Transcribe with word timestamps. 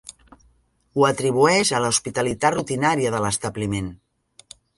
Ho 0.95 1.03
atribueix 1.09 1.71
a 1.73 1.81
l'hospitalitat 1.83 2.57
rutinària 2.57 3.13
de 3.19 3.21
l'establiment. 3.27 3.93